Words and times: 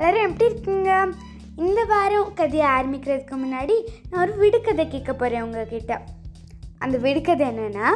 எல்லோரும் 0.00 0.26
எப்படி 0.26 0.50
இருக்கீங்க? 0.50 0.90
இந்த 1.56 1.84
வாரம் 1.84 2.34
கதையை 2.34 2.66
ஆரம்பிக்கிறதுக்கு 2.68 3.36
முன்னாடி 3.42 3.74
நான் 4.10 4.20
ஒரு 4.20 4.32
விடுகதை 4.38 4.88
கேட்க 4.88 5.12
போகிறேன் 5.12 5.42
உங்ககிட்ட. 5.42 5.94
அந்த 6.78 6.98
விடுகதை 6.98 7.46
என்னென்னா 7.48 7.88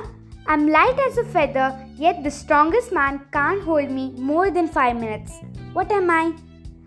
I'm 0.46 0.66
light 0.68 1.00
as 1.04 1.20
a 1.22 1.26
feather 1.32 1.72
yet 2.08 2.20
the 2.22 2.32
strongest 2.40 2.92
man 2.92 3.18
can't 3.30 3.60
hold 3.60 3.90
me 3.90 4.04
more 4.30 4.52
than 4.52 4.70
five 4.74 4.96
minutes 5.02 5.36
what 5.72 5.92
am 5.92 6.10
I 6.16 6.24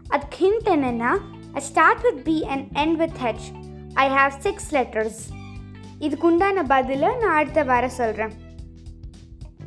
அதுக்கு 0.07 0.37
ஹிண்ட் 0.43 0.69
என்னென்னா 0.75 1.11
I 1.53 1.61
start 1.61 2.01
with 2.01 2.23
P 2.23 2.35
and 2.45 2.67
end 2.77 2.95
with 2.95 3.17
H 3.23 3.47
I 3.95 4.07
have 4.09 4.33
six 4.39 4.69
letters 4.73 5.21
இதுக்கு 5.99 6.27
உண்டான 6.27 6.63
பதிலை 6.63 7.09
நான் 7.15 7.37
அடுத்த 7.37 7.63
வாரம் 7.63 7.97
சொல்கிறேன் 8.01 8.35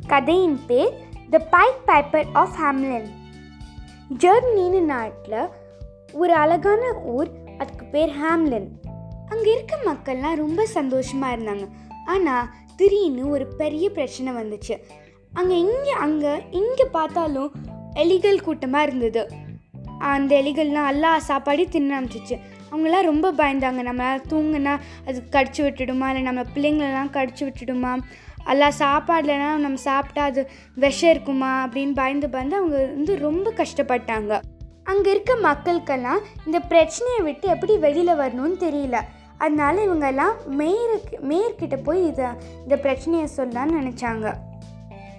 கதையின் 0.07 0.59
பேர் 0.67 0.93
the 1.29 1.39
pied 1.49 1.81
piper 1.87 2.29
of 2.33 2.55
Hamelin 2.61 3.09
ஜெர்மனின்னு 4.19 4.79
நாட்டில் 4.79 5.49
ஒரு 6.13 6.33
அழகான 6.33 6.93
ஊர் 6.93 7.29
அதுக்கு 7.57 7.85
பேர் 7.85 8.09
ஹாம்லின். 8.09 8.67
அங்கே 9.29 9.51
இருக்க 9.51 9.77
மக்கள்லாம் 9.85 10.35
ரொம்ப 10.35 10.65
சந்தோஷமாக 10.65 11.35
இருந்தாங்க. 11.35 11.67
ஆனால் 12.05 12.49
திடீர்னு 12.75 13.29
ஒரு 13.29 13.47
பெரிய 13.47 13.89
பிரச்சனை 13.89 14.33
வந்துச்சு. 14.33 14.77
அங்கே 15.33 15.59
இங்கே 15.59 15.91
அங்கே 15.91 16.43
இங்கே 16.51 16.85
பார்த்தாலும் 16.85 17.51
எலிகள் 17.93 18.43
கூட்டமாக 18.43 18.87
இருந்தது. 18.87 19.27
அந்த 19.97 20.41
எலிகள்லாம் 20.41 20.87
எல்லா 20.87 21.21
சாப்பாடையும் 21.27 21.69
தின்ன 21.69 22.01
ஆரம்பிச்சிச்சு 22.01 22.37
அவங்களாம் 22.71 23.09
ரொம்ப 23.11 23.31
பயந்தாங்க. 23.31 23.81
நம்மளால் 23.89 24.27
தூங்குனா 24.29 24.79
அது 25.05 25.23
கடிச்சு 25.31 25.61
விட்டுடுமா? 25.63 26.07
இல்லை 26.07 26.21
நம்ம 26.21 26.41
பிள்ளைங்களெல்லாம் 26.55 27.13
கடிச்சு 27.17 27.43
விட்டுடுமா? 27.47 27.97
எல்லாம் 28.45 28.77
சாப்பாடுலலாம் 28.79 29.63
நம்ம 29.63 29.75
சாப்பிட்டா 29.75 30.23
அது 30.23 30.49
விஷம் 30.75 31.09
இருக்குமா 31.09 31.65
அப்படின்னு 31.65 31.93
பயந்து 31.93 32.29
பயந்து 32.29 32.55
அவங்க 32.55 32.77
வந்து 32.85 33.19
ரொம்ப 33.19 33.53
கஷ்டப்பட்டாங்க. 33.57 34.39
அங்கே 34.83 35.11
இருக்க 35.11 35.35
மக்களுக்கெல்லாம் 35.35 36.21
இந்த 36.45 36.59
பிரச்சனையை 36.59 37.21
விட்டு 37.21 37.47
எப்படி 37.47 37.77
வெளியில் 37.77 38.19
வரணும்னு 38.19 38.57
தெரியல. 38.59 38.99
அதனால 39.37 39.85
இவங்கெல்லாம் 39.85 40.33
மேயருக்கு 40.59 41.15
மேயர்கிட்ட 41.29 41.77
போய் 41.83 42.07
இதை 42.07 42.25
இந்த 42.63 42.77
பிரச்சனையை 42.77 43.29
சொல்லலான்னு 43.37 43.79
நினச்சாங்க. 43.81 44.33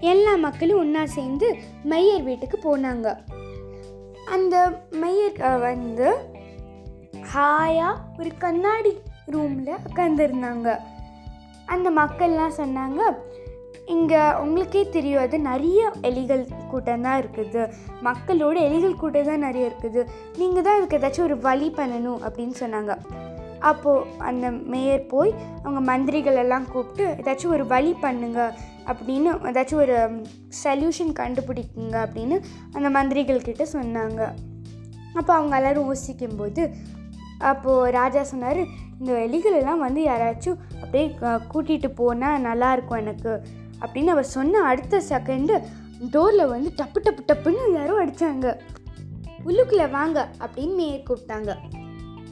எல்லா 0.01 0.35
மக்களும் 0.35 0.79
ஒன்றா 0.79 1.07
சேர்ந்து 1.07 1.57
மெய்யர் 1.91 2.23
வீட்டுக்கு 2.23 2.59
போனாங்க. 2.65 3.17
அந்த 4.25 4.81
மெய்யர் 5.01 5.61
வந்து 5.61 6.17
ஹாயாக 7.35 7.97
ஒரு 8.19 8.31
கண்ணாடி 8.39 8.99
ரூமில் 9.27 9.83
உட்காந்துருந்தாங்க 9.89 10.79
அந்த 11.75 11.89
மக்கள்லாம் 12.01 12.59
சொன்னாங்க 12.61 13.01
இங்கே 13.95 14.21
உங்களுக்கே 14.43 14.83
தெரியும் 14.97 15.23
அது 15.23 15.37
நிறைய 15.49 15.81
எலிகள் 16.09 16.43
கூட்டம் 16.71 17.05
தான் 17.07 17.19
இருக்குது. 17.23 17.63
மக்களோட 18.07 18.57
எலிகள் 18.69 19.01
கூட்டம் 19.01 19.29
தான் 19.31 19.45
நிறைய 19.47 19.71
இருக்குது. 19.71 20.03
நீங்கள் 20.41 20.65
தான் 20.67 20.79
இதுக்கு 20.79 20.99
ஏதாச்சும் 20.99 21.27
ஒரு 21.29 21.37
வழி 21.49 21.69
பண்ணணும் 21.79 22.21
அப்படின்னு 22.27 22.55
சொன்னாங்க. 22.63 22.95
அப்போது 23.71 24.07
அந்த 24.29 24.47
மேயர் 24.73 25.03
போய் 25.11 25.33
அவங்க 25.65 25.81
மந்திரிகளெல்லாம் 25.91 26.65
கூப்பிட்டு 26.73 27.05
ஏதாச்சும் 27.21 27.55
ஒரு 27.57 27.67
வழி 27.75 27.93
பண்ணுங்க 28.05 28.41
அப்படின்னு 28.93 29.33
ஏதாச்சும் 29.51 29.83
ஒரு 29.85 29.99
சொல்யூஷன் 30.63 31.13
கண்டுபிடிக்குங்க 31.21 31.99
அப்படின்னு 32.07 32.39
அந்த 32.77 32.89
மந்திரிகள்கிட்ட 32.97 33.67
சொன்னாங்க. 33.77 34.23
அப்போ 35.19 35.33
அவங்க 35.39 35.55
எல்லோரும் 35.61 35.89
யோசிக்கும்போது 35.91 36.63
அப்போது 37.51 37.93
ராஜா 37.93 38.23
சொன்னார் 38.23 38.61
இந்த 38.99 39.13
எலிகளெல்லாம் 39.13 39.83
வந்து 39.87 40.03
யாராச்சும் 40.05 40.59
அப்படியே 40.83 41.17
கூட்டிகிட்டு 41.55 41.89
போனால் 41.89 42.45
நல்லாயிருக்கும் 42.45 43.01
எனக்கு. 43.05 43.33
அப்படின்னு 43.81 44.13
அவர் 44.15 44.29
சொன்ன 44.37 44.63
அடுத்த 44.63 45.03
செகண்டு 45.09 45.55
டோரில் 46.13 46.49
வந்து 46.49 46.73
டப்பு 46.77 46.99
டப்பு 47.05 47.23
டப்புன்னு 47.27 47.73
யாரோ 47.75 47.95
அடித்தாங்க 48.05 48.47
உள்ளுக்குள்ளே 49.47 49.91
வாங்க 49.91 50.29
அப்படின்னு 50.41 50.75
மேயர் 50.75 51.07
கூப்பிட்டாங்க. 51.09 51.55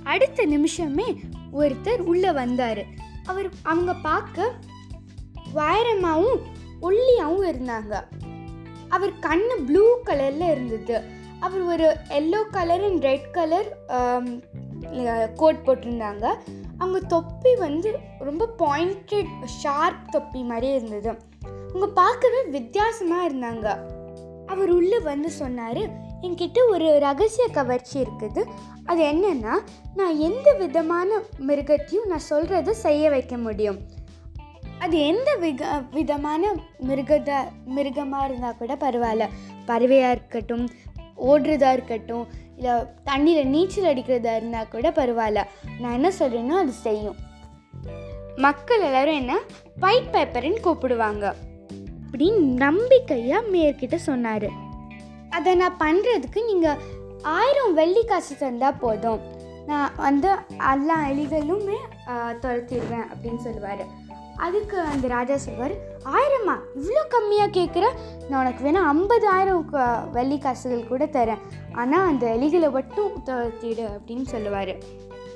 அடுத்த 0.05 0.45
நிமிஷமே 0.45 1.09
ஒருத்தர் 1.53 2.03
உள்ளே 2.13 2.33
வந்தார். 2.33 2.83
அவர் 3.27 3.49
அவங்க 3.63 3.95
பார்க்க 3.95 4.53
வைரமாகவும் 5.55 6.43
ஒல்லியாகவும் 6.83 7.49
இருந்தாங்க. 7.53 7.95
அவர் 8.89 9.19
கண் 9.19 9.49
ப்ளூ 9.67 9.87
கலரில் 10.07 10.51
இருந்தது. 10.51 10.97
அவர் 11.41 11.63
ஒரு 11.73 11.97
yellow 12.09 12.41
colour 12.51 12.85
and 12.85 13.03
red 13.03 13.31
colour 13.31 13.69
coat 15.35 15.63
போட்டிருந்தாங்க. 15.65 16.35
அவங்க 16.79 17.07
தொப்பி 17.07 17.55
வந்து 17.55 17.99
ரொம்ப 18.19 18.49
பாயிண்டட் 18.59 19.45
ஷார்ப் 19.45 20.11
தொப்பி 20.11 20.43
மாதிரியே 20.43 20.75
இருந்தது. 20.75 21.19
அவங்க 21.69 21.87
பார்க்கவே 21.87 22.43
வித்தியாசமாக 22.45 23.29
இருந்தாங்க. 23.29 23.79
அவர் 24.47 24.71
உள்ளே 24.71 24.99
வந்து 24.99 25.31
சொன்னார் 25.31 25.83
என்கிட்ட 26.23 26.59
ஒரு 26.69 26.99
ரகசிய 26.99 27.49
கவர்ச்சி 27.49 28.03
இருக்குது. 28.03 28.45
அது 28.85 29.03
என்னென்னா 29.05 29.59
நான் 29.95 30.17
எந்த 30.17 30.53
விதமான 30.53 31.19
மிருகத்தையும் 31.47 32.07
நான் 32.07 32.29
சொல்கிறத 32.31 32.71
செய்ய 32.71 33.11
வைக்க 33.11 33.37
முடியும். 33.37 33.79
அது 34.79 34.99
எந்த 35.07 35.35
விக 35.35 35.83
விதமான 35.91 36.55
மிருகத 36.79 37.49
மிருகமாக 37.65 38.27
இருந்தால் 38.27 38.57
கூட 38.59 38.75
பரவாயில்ல. 38.75 39.29
பறவையாக 39.67 40.13
இருக்கட்டும் 40.13 40.69
ஓடுறதா 41.27 41.73
இருக்கட்டும் 41.73 42.27
இல்லை 42.61 42.75
தண்ணியில் 43.09 43.53
நீச்சல் 43.55 43.91
அடிக்கிறதா 43.91 44.33
இருந்தால் 44.37 44.73
கூட 44.73 44.89
பரவாயில்ல. 44.91 45.43
நான் 45.83 45.97
என்ன 45.99 46.09
சொல்கிறேனோ 46.19 46.57
அது 46.63 46.73
செய்யும். 46.87 47.17
மக்கள் 48.37 48.83
எல்லாரும் 48.89 49.19
என்ன? 49.21 49.35
பைட் 49.81 50.11
பேப்பர்னு 50.13 50.61
கூப்பிடுவாங்க. 50.65 51.35
அப்படின்னு 52.11 52.41
நம்பிக்கையாக 52.65 53.51
மேற்கிட்ட 53.55 53.99
சொன்னார். 54.09 54.49
அதை 55.31 55.55
நான் 55.55 55.81
பண்ணுறதுக்கு 55.85 56.41
நீங்கள் 56.47 56.81
ஆயிரம் 57.23 57.75
வெள்ளி 57.75 58.05
காசு 58.05 58.37
தந்தால் 58.37 58.79
போதும். 58.85 59.21
நான் 59.67 59.91
வந்து 59.97 60.31
எல்லா 60.73 60.97
எலிகளுமே 61.13 61.79
துரத்திடுவேன் 62.43 63.09
அப்படின்னு 63.13 63.43
சொல்லுவார். 63.47 63.85
அதுக்கு 64.47 64.79
அந்த 64.93 65.07
ராஜா 65.09 65.37
சொல்வார் 65.37 65.75
ஆயிரமா 66.13 66.55
இவ்வளோ 66.79 67.03
கம்மியாக 67.15 67.55
கேட்குற 67.59 67.87
நான் 68.29 68.41
உனக்கு 68.43 68.63
வேணால் 68.67 68.89
ஐம்பதாயிரம் 68.93 70.11
வெள்ளி 70.11 70.39
காசுகள் 70.39 70.91
கூட 70.91 71.05
தரேன். 71.07 71.43
ஆனால் 71.73 72.07
அந்த 72.07 72.25
எலிகளை 72.37 72.69
மட்டும் 72.71 73.13
துரத்திடு 73.27 73.85
அப்படின்னு 73.93 74.27
சொல்லுவார். 74.35 74.75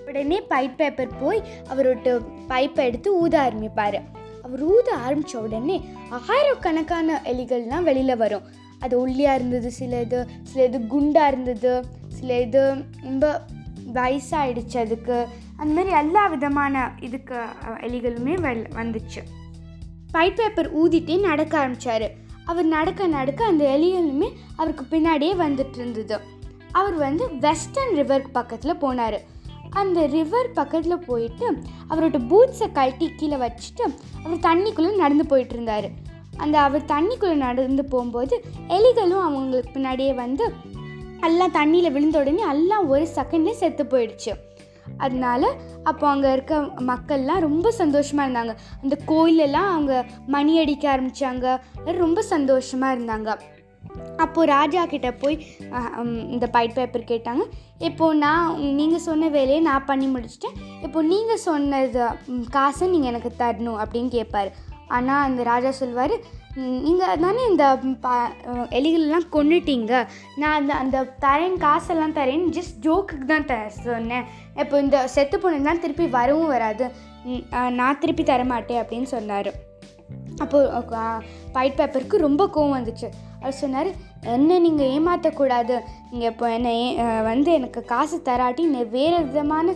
உடனே 0.07 0.39
பைப் 0.51 0.77
பேப்பர் 0.77 1.19
போய் 1.21 1.43
அவரோட 1.73 2.17
பைப்பை 2.49 2.85
எடுத்து 2.85 3.11
ஊத 3.19 3.35
ஆரம்பிப்பார். 3.47 3.99
அவர் 4.47 4.63
ஊத 4.75 4.89
ஆரம்பித்த 5.07 5.39
உடனே 5.39 5.77
ஆயிரக்கணக்கான 6.29 7.21
எலிகள்லாம் 7.25 7.89
வெளியில் 7.89 8.23
வரும். 8.25 8.47
அது 8.81 8.95
ஒல்லியாக 8.99 9.39
இருந்தது 9.41 9.71
சில 9.81 10.01
இது 10.07 10.19
சில 10.43 10.65
இது 10.65 10.79
குண்டாக 10.87 11.33
இருந்தது 11.33 11.73
சில 12.19 12.41
இது 12.47 12.63
ரொம்ப 13.03 13.27
வயசாகிடுச்சு 13.95 14.79
அதுக்கு. 14.79 15.19
அந்த 15.57 15.73
மாதிரி 15.75 15.93
எல்லா 15.97 16.27
விதமான 16.27 16.93
இதுக்கு 17.01 17.39
எலிகளுமே 17.89 18.35
வெள் 18.41 18.63
வந்துச்சு. 18.75 19.21
ஒயிட் 20.13 20.37
பேப்பர் 20.37 20.69
ஊதிட்டே 20.79 21.21
நடக்க 21.21 21.59
ஆரம்பித்தார் 21.59 22.07
அவர் 22.45 22.65
நடக்க 22.65 23.07
நடக்க 23.07 23.45
அந்த 23.45 23.65
எலிகளுமே 23.77 24.29
அவருக்கு 24.57 24.85
பின்னாடியே 24.91 25.33
வந்துட்டு 25.45 25.79
இருந்தது. 25.81 26.19
அவர் 26.73 26.95
வந்து 26.95 27.25
வெஸ்டர்ன் 27.39 27.95
ரிவர் 27.95 28.31
பக்கத்தில் 28.31 28.81
போனார். 28.83 29.19
அந்த 29.71 30.07
ரிவர் 30.07 30.51
பக்கத்தில் 30.53 31.05
போயிட்டு 31.07 31.47
அவரோட 31.91 32.19
பூட்ஸை 32.31 32.73
கழட்டி 32.73 33.13
கீழே 33.17 33.37
வச்சுட்டு 33.37 33.85
அவர் 34.25 34.45
தண்ணிக்குள்ளே 34.49 34.97
நடந்து 34.97 35.27
போயிட்டு 35.27 35.55
இருந்தார். 35.55 35.89
அந்த 36.37 36.61
அவர் 36.61 36.85
தண்ணிக்குள்ளே 36.85 37.35
நடந்து 37.35 37.85
போகும்போது 37.85 38.45
எலிகளும் 38.69 39.23
அவங்களுக்கு 39.29 39.73
பின்னாடியே 39.75 40.15
வந்து 40.15 40.47
எல்லாம் 41.21 41.55
தண்ணியில் 41.55 41.93
விழுந்த 41.93 42.21
உடனே 42.21 42.43
எல்லாம் 42.49 42.89
ஒரு 42.89 43.09
செகண்ட்லேயே 43.15 43.51
செத்து 43.51 43.85
போயிடுச்சு. 43.85 44.33
அதனால 44.99 45.43
அப்போ 45.91 46.05
அங்கே 46.09 46.33
இருக்க 46.37 46.61
மக்கள்லாம் 46.91 47.45
ரொம்ப 47.49 47.71
சந்தோஷமாக 47.81 48.27
இருந்தாங்க. 48.27 48.55
அந்த 48.83 48.97
கோயிலெல்லாம் 49.11 49.71
அவங்க 49.75 49.95
மணி 50.37 50.55
அடிக்க 50.63 50.85
ஆரம்பித்தாங்க 50.95 51.57
ரொம்ப 52.03 52.23
சந்தோஷமாக 52.35 52.97
இருந்தாங்க. 52.97 53.31
அப்போது 54.25 54.51
ராஜா 54.53 54.83
கிட்டே 54.93 55.11
போய் 55.23 55.37
இந்த 56.35 56.47
பைட் 56.55 56.77
பேப்பர் 56.79 57.11
கேட்டாங்க. 57.11 57.43
இப்போது 57.89 58.19
நான் 58.25 58.61
நீங்கள் 58.79 59.05
சொன்ன 59.07 59.29
வேலையை 59.39 59.61
நான் 59.69 59.89
பண்ணி 59.91 60.07
முடிச்சிட்டேன். 60.15 60.57
இப்போது 60.87 61.09
நீங்கள் 61.13 61.43
சொன்னது 61.49 62.05
காசை 62.57 62.89
நீங்கள் 62.95 63.13
எனக்கு 63.13 63.33
தரணும் 63.43 63.81
அப்படின்னு 63.83 64.11
கேட்பாரு 64.19 64.53
ஆனால் 64.89 65.25
அந்த 65.25 65.43
ராஜா 65.43 65.71
சொல்வார் 65.73 66.15
நீங்கள் 66.81 67.19
தானே 67.19 67.47
இந்த 67.47 67.65
ப 68.01 68.09
அஹ், 68.47 68.67
எலிகளெல்லாம் 68.71 69.29
கொன்னுட்டீங்க. 69.33 69.93
நான் 70.37 70.55
அந்த 70.55 70.75
அந்த 70.75 70.97
தரேன் 71.21 71.57
காசெல்லாம் 71.57 72.13
தரேன் 72.13 72.45
ஜஸ்ட் 72.49 72.77
ஜோக்குக்கு 72.83 73.25
தான் 73.25 73.45
த 73.45 73.55
சொன்னேன். 73.85 74.27
இப்போ 74.57 74.81
இந்த 74.81 75.09
செத்து 75.09 75.39
பொண்ணுலாம் 75.39 75.79
திருப்பி 75.79 76.07
வரவும் 76.09 76.47
வராது. 76.47 76.87
நான் 77.71 77.99
திருப்பி 77.99 78.23
தரமாட்டேன் 78.23 78.83
அப்படின்னு 78.83 79.09
சொன்னார். 79.09 79.51
அப்போது 80.39 81.13
பைட் 81.53 81.77
பேப்பருக்கு 81.77 82.17
ரொம்ப 82.19 82.51
கோவம் 82.55 82.77
வந்துச்சு. 82.77 83.09
அவர் 83.41 83.53
சொன்னார் 83.55 83.89
என்ன 84.33 84.59
நீங்கள் 84.59 84.91
ஏமாற்றக்கூடாது 84.91 85.75
நீங்கள் 86.11 86.31
இப்போ 86.31 86.53
என்னை 86.53 86.73
ஏ- 86.81 86.95
வந்து 87.23 87.53
எனக்கு 87.53 87.85
காசு 87.85 88.23
தராட்டி 88.23 88.65
வேறு 88.91 89.25
விதமான 89.25 89.75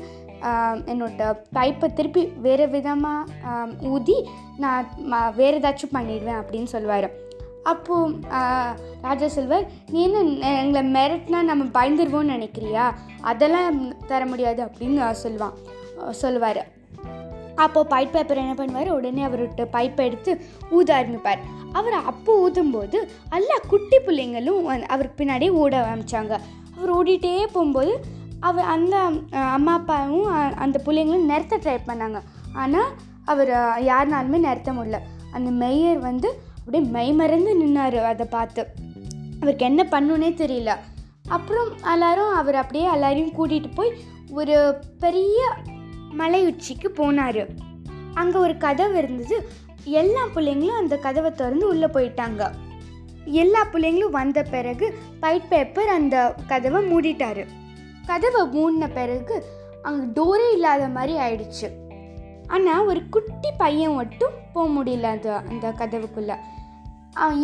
என்னோட 0.93 1.31
பைப்பை 1.57 1.89
திருப்பி 1.99 2.23
வேறு 2.47 2.67
விதமாக 2.75 3.87
ஊதி 3.93 4.19
நான் 4.65 4.87
வேறு 5.41 5.59
ஏதாச்சும் 5.61 5.97
பண்ணிடுவேன் 5.97 6.41
அப்படின்னு 6.41 6.71
சொல்லுவார். 6.75 7.09
அப்போது 7.73 8.15
ராஜா 9.07 9.27
செல்வர் 9.35 9.69
நீ 9.93 9.99
என்ன 10.07 10.51
எங்களை 10.63 10.83
மிரட்டினா 10.97 11.41
நம்ம 11.51 11.65
பயந்துருவோம்னு 11.79 12.35
நினைக்கிறியா? 12.37 12.85
அதெல்லாம் 13.31 13.79
தர 14.11 14.23
முடியாது 14.33 14.61
அப்படின்னு 14.67 15.13
சொல்லுவான் 15.25 15.57
சொல்லுவார். 16.23 16.63
அப்போது 17.65 17.89
பைப் 17.93 18.13
பேப்பர் 18.15 18.41
என்ன 18.43 18.55
பண்ணுவார்? 18.59 18.91
உடனே 18.97 19.23
அவர்கிட்ட 19.29 19.65
பைப்பை 19.77 20.05
எடுத்து 20.09 20.33
ஊத 20.77 20.89
ஆரம்பிப்பார். 20.99 21.41
அவர் 21.79 21.97
அப்போ 22.11 22.33
ஊதும்போது 22.45 22.99
எல்லா 23.39 23.57
குட்டி 23.73 23.99
பிள்ளைங்களும் 24.07 24.69
அவருக்கு 24.95 25.19
பின்னாடியே 25.21 25.51
ஓட 25.63 25.75
ஆரம்பித்தாங்க 25.89 26.35
அவர் 26.77 26.93
ஓடிட்டே 26.99 27.33
போகும்போது 27.53 27.93
அவர் 28.41 28.65
அந்த 28.65 28.97
அம்மா 29.57 29.73
அப்பாவும் 29.73 30.57
அந்த 30.57 30.81
பிள்ளைங்களும் 30.85 31.31
நிறுத்த 31.31 31.57
ட்ரை 31.57 31.79
பண்ணாங்க. 31.87 32.21
ஆனால் 32.53 32.91
அவர் 33.25 33.49
யாருனாலுமே 33.91 34.39
நிறுத்த 34.47 34.73
முடியல. 34.73 34.99
அந்த 35.33 35.67
மெய்யர் 35.67 35.99
வந்து 35.99 36.29
அப்படியே 36.59 36.91
மெய்மறந்து 36.91 37.53
நின்னார் 37.63 37.97
அதை 38.13 38.27
பார்த்து. 38.31 38.67
அவருக்கு 39.41 39.65
என்ன 39.65 39.83
பண்ணுன்னே 39.91 40.31
தெரியல. 40.43 40.73
அப்புறம் 41.29 41.71
எல்லாரும் 41.93 42.33
அவர் 42.33 42.55
அப்படியே 42.55 42.87
எல்லாரையும் 42.93 43.35
கூட்டிகிட்டு 43.39 43.71
போய் 43.75 43.93
ஒரு 44.31 44.75
பெரிய 44.99 45.53
மலை 46.11 46.47
உச்சிக்கு 46.47 46.89
போனார். 46.97 47.43
அங்கே 48.15 48.39
ஒரு 48.39 48.57
கதவு 48.57 48.99
இருந்தது. 48.99 49.49
எல்லா 49.85 50.23
பிள்ளைங்களும் 50.35 50.81
அந்த 50.83 50.97
கதவை 50.97 51.31
திறந்து 51.31 51.69
உள்ளே 51.69 51.87
போயிட்டாங்க. 51.87 52.51
எல்லா 53.25 53.67
பிள்ளைங்களும் 53.73 54.17
வந்த 54.21 54.43
பிறகு 54.43 54.99
பைட் 55.21 55.49
பேப்பர் 55.49 55.89
அந்த 55.89 56.35
கதவை 56.47 56.81
மூடிட்டாரு. 56.93 57.45
கதவை 58.11 58.43
மூடின 58.57 58.89
பிறகு 58.99 59.37
அங்கே 59.89 60.05
டோரே 60.17 60.47
இல்லாத 60.57 60.85
மாதிரி 60.97 61.15
ஆயிடுச்சு. 61.25 61.69
ஆனால் 62.55 62.87
ஒரு 62.91 63.01
குட்டி 63.15 63.51
பையன் 63.63 63.97
மட்டும் 64.01 64.37
போக 64.53 64.67
முடியல 64.77 65.09
அந்த 65.17 65.31
அந்த 65.51 65.67
கதவுக்குள்ளே. 65.81 66.37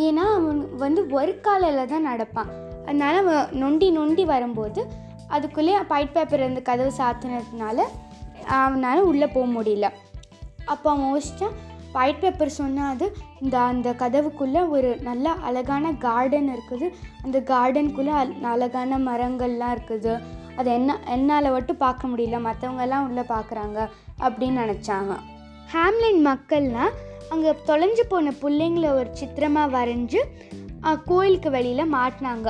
ஏன்னா 0.06 0.24
அவன் 0.36 0.60
வந்து 0.84 1.00
ஒரு 1.18 1.32
காலையில் 1.46 1.90
தான் 1.92 2.08
நடப்பான். 2.10 2.50
அதனால் 2.86 3.18
அவன் 3.22 3.52
நொண்டி 3.62 3.88
நொண்டி 3.98 4.24
வரும்போது 4.32 4.80
அதுக்குள்ளே 5.34 5.74
பைட் 5.92 6.14
பேப்பர் 6.16 6.48
அந்த 6.48 6.60
கதவு 6.68 6.90
சாத்தினதுனால 6.98 7.78
அவனால் 8.62 9.08
உள்ளே 9.10 9.28
போக 9.36 9.46
முடியல. 9.56 9.86
அப்போ 10.72 10.88
அவன் 10.92 11.08
யோசித்தான் 11.12 11.54
ஒயிட் 11.98 12.22
பேப்பர் 12.22 12.56
சொன்னால் 12.58 12.92
அது 12.92 13.06
இந்த 13.44 13.56
அந்த 13.72 13.88
கதவுக்குள்ளே 14.00 14.62
ஒரு 14.76 14.88
நல்ல 15.08 15.26
அழகான 15.48 15.92
கார்டன் 16.04 16.48
இருக்குது. 16.54 16.86
அந்த 17.24 17.38
கார்டனுக்குள்ளே 17.50 18.14
அழகான 18.52 18.98
மரங்கள்லாம் 19.08 19.74
இருக்குது. 19.76 20.14
அது 20.58 20.68
என்ன 20.78 20.96
என்னால் 21.14 21.54
மட்டும் 21.54 21.82
பார்க்க 21.84 22.10
முடியல 22.10 22.38
மற்றவங்கெல்லாம் 22.48 23.06
உள்ளே 23.08 23.24
பார்க்குறாங்க 23.34 23.78
அப்படின்னு 24.26 24.58
நினச்சாங்க. 24.62 25.12
ஹேம்லின் 25.72 26.20
மக்கள்னால் 26.28 26.94
அங்கே 27.32 27.52
தொலைஞ்சு 27.68 28.04
போன 28.08 28.32
பிள்ளைங்கள 28.42 28.88
ஒரு 29.00 29.10
சித்திரமாக 29.20 29.72
வரைஞ்சி 29.76 30.20
கோயிலுக்கு 31.10 31.50
வெளியில் 31.56 31.92
மாட்டினாங்க. 31.94 32.48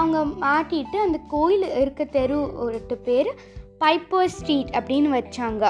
அவங்க 0.00 0.18
மாட்டிட்டு 0.44 0.98
அந்த 1.06 1.18
கோயில் 1.34 1.66
இருக்க 1.80 2.04
தெரு 2.16 2.38
ஒரு 2.64 2.78
பேர் 3.06 3.30
பைப்பர் 3.82 4.32
ஸ்ட்ரீட் 4.36 4.74
அப்படின்னு 4.78 5.10
வச்சாங்க. 5.18 5.64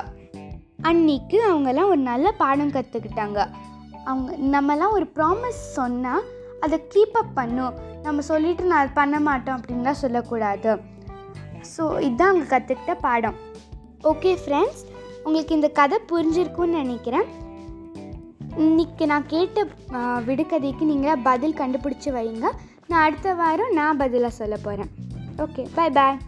அன்னைக்கு 0.89 1.39
அவங்கெல்லாம் 1.51 1.93
ஒரு 1.93 2.03
நல்ல 2.11 2.27
பாடம் 2.41 2.75
கற்றுக்கிட்டாங்க 2.77 3.39
அவங்க 4.11 4.33
நம்மலாம் 4.55 4.97
ஒரு 4.99 5.07
ப்ராமிஸ் 5.15 5.63
சொன்னால் 5.79 6.27
அதை 6.65 6.77
கீப் 6.95 7.17
அப் 7.21 7.33
பண்ணும். 7.39 7.75
நம்ம 8.03 8.21
சொல்லிட்டு 8.31 8.65
நான் 8.73 8.93
பண்ண 8.99 9.17
மாட்டோம் 9.29 9.57
அப்படின்லாம் 9.57 10.03
சொல்லக்கூடாது. 10.03 10.73
ஸோ 11.75 11.85
இதுதான் 12.07 12.31
அவங்க 12.33 12.47
கற்றுக்கிட்ட 12.53 12.95
பாடம். 13.07 13.37
ஓகே 14.11 14.33
ஃப்ரெண்ட்ஸ் 14.43 14.83
உங்களுக்கு 15.27 15.57
இந்த 15.59 15.69
கதை 15.81 15.99
புரிஞ்சிருக்கும்னு 16.13 16.81
நினைக்கிறேன். 16.83 17.27
இன்னைக்கு 18.65 19.05
நான் 19.13 19.31
கேட்ட 19.35 19.65
விடுகதைக்கு 20.29 20.85
நீங்கள் 20.93 21.23
பதில் 21.29 21.59
கண்டுபிடிச்சி 21.61 22.11
வைங்க. 22.19 22.47
நான் 22.91 23.05
அடுத்த 23.07 23.29
வாரம் 23.43 23.77
நான் 23.81 24.01
பதிலாக 24.03 24.39
சொல்ல 24.41 24.57
போகிறேன் 24.67 24.91
ஓகே 25.45 25.63
பாய் 25.77 25.95
பாய் 25.99 26.19